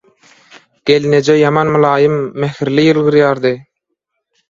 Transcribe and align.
Gelneje 0.91 1.35
ýaman 1.43 1.71
mylaýym, 1.77 2.19
mähirli 2.47 2.89
ýylgyrýardy. 2.91 3.57